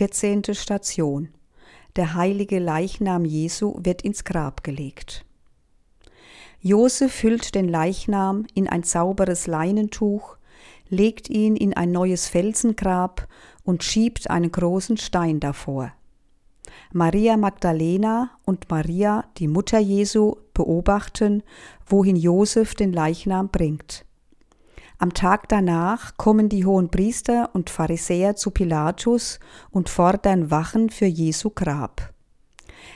[0.00, 0.54] 14.
[0.54, 1.28] Station.
[1.94, 5.26] Der heilige Leichnam Jesu wird ins Grab gelegt.
[6.62, 10.38] Josef füllt den Leichnam in ein sauberes Leinentuch,
[10.88, 13.28] legt ihn in ein neues Felsengrab
[13.62, 15.92] und schiebt einen großen Stein davor.
[16.94, 21.42] Maria Magdalena und Maria, die Mutter Jesu, beobachten,
[21.86, 24.06] wohin Josef den Leichnam bringt.
[25.02, 29.40] Am Tag danach kommen die hohen Priester und Pharisäer zu Pilatus
[29.70, 32.12] und fordern Wachen für Jesu Grab.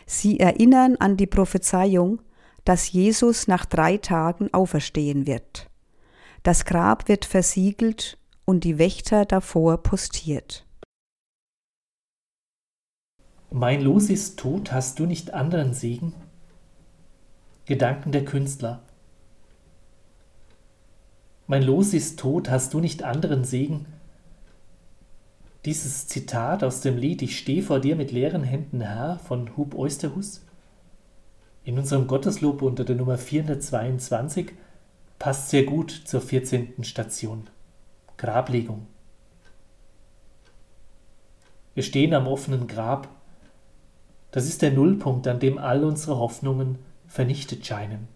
[0.05, 2.20] Sie erinnern an die Prophezeiung,
[2.66, 5.70] dass Jesus nach drei Tagen auferstehen wird.
[6.42, 10.66] Das Grab wird versiegelt und die Wächter davor postiert.
[13.50, 16.12] Mein Los ist tot, hast du nicht anderen Segen?
[17.64, 18.83] Gedanken der Künstler.
[21.47, 23.87] Mein Los ist tot, hast du nicht anderen Segen?
[25.65, 29.75] Dieses Zitat aus dem Lied Ich steh vor dir mit leeren Händen, Herr von Hub
[29.75, 30.45] Oysterhus
[31.64, 34.53] in unserem Gotteslob unter der Nummer 422
[35.19, 36.84] passt sehr gut zur 14.
[36.84, 37.48] Station.
[38.19, 38.86] Grablegung.
[41.73, 43.08] Wir stehen am offenen Grab.
[44.31, 48.08] Das ist der Nullpunkt, an dem all unsere Hoffnungen vernichtet scheinen.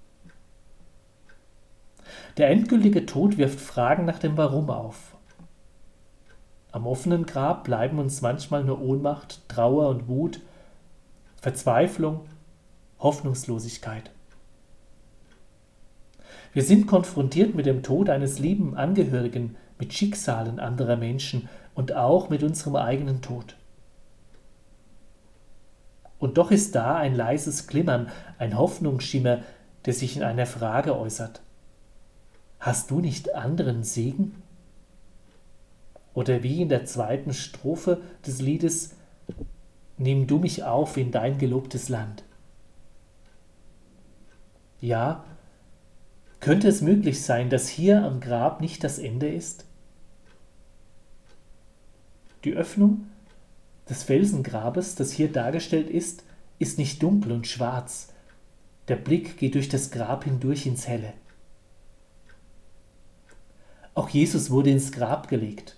[2.36, 5.16] Der endgültige Tod wirft Fragen nach dem Warum auf.
[6.70, 10.40] Am offenen Grab bleiben uns manchmal nur Ohnmacht, Trauer und Wut,
[11.40, 12.20] Verzweiflung,
[12.98, 14.10] Hoffnungslosigkeit.
[16.52, 22.30] Wir sind konfrontiert mit dem Tod eines lieben Angehörigen, mit Schicksalen anderer Menschen und auch
[22.30, 23.56] mit unserem eigenen Tod.
[26.18, 29.40] Und doch ist da ein leises Glimmern, ein Hoffnungsschimmer,
[29.84, 31.40] der sich in einer Frage äußert.
[32.60, 34.42] Hast du nicht anderen Segen?
[36.14, 38.96] Oder wie in der zweiten Strophe des Liedes,
[39.98, 42.22] Nimm du mich auf in dein gelobtes Land.
[44.80, 45.24] Ja,
[46.38, 49.64] könnte es möglich sein, dass hier am Grab nicht das Ende ist?
[52.44, 53.08] Die Öffnung
[53.90, 56.22] des Felsengrabes, das hier dargestellt ist,
[56.60, 58.12] ist nicht dunkel und schwarz.
[58.86, 61.12] Der Blick geht durch das Grab hindurch ins Helle.
[63.98, 65.74] Auch Jesus wurde ins Grab gelegt.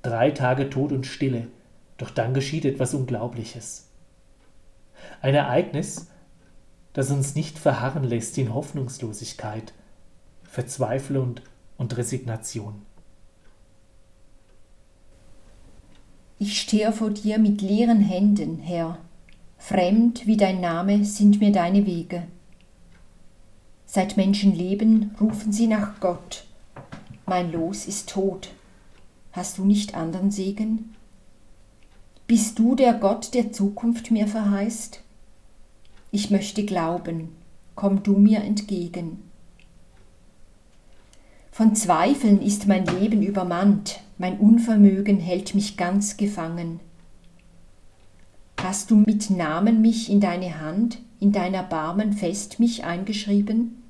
[0.00, 1.48] Drei Tage Tod und Stille,
[1.98, 3.90] doch dann geschieht etwas Unglaubliches.
[5.20, 6.06] Ein Ereignis,
[6.94, 9.74] das uns nicht verharren lässt in Hoffnungslosigkeit,
[10.44, 11.34] Verzweiflung
[11.76, 12.80] und Resignation.
[16.38, 18.96] Ich stehe vor dir mit leeren Händen, Herr.
[19.58, 22.22] Fremd wie dein Name sind mir deine Wege.
[23.84, 26.46] Seit Menschen leben, rufen sie nach Gott
[27.26, 28.50] mein Los ist tot.
[29.32, 30.94] Hast du nicht anderen Segen?
[32.26, 35.00] Bist du der Gott, der Zukunft mir verheißt?
[36.10, 37.28] Ich möchte glauben,
[37.74, 39.22] komm du mir entgegen.
[41.50, 46.80] Von Zweifeln ist mein Leben übermannt, mein Unvermögen hält mich ganz gefangen.
[48.62, 53.81] Hast du mit Namen mich in deine Hand, in dein Erbarmen fest mich eingeschrieben?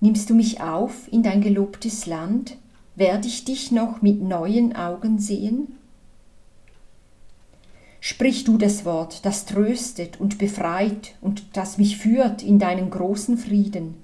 [0.00, 2.56] Nimmst du mich auf in dein gelobtes Land?
[2.96, 5.76] Werde ich dich noch mit neuen Augen sehen?
[8.00, 13.36] Sprich du das Wort, das tröstet und befreit und das mich führt in deinen großen
[13.36, 13.94] Frieden.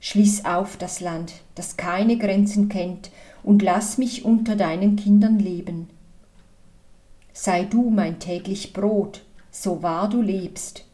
[0.00, 3.10] Schließ auf das Land, das keine Grenzen kennt,
[3.44, 5.88] und lass mich unter deinen Kindern leben.
[7.32, 9.22] Sei du mein täglich Brot,
[9.52, 10.84] so wahr du lebst.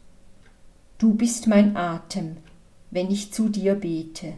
[0.99, 2.37] Du bist mein Atem,
[2.93, 4.33] wenn ich zu dir bete.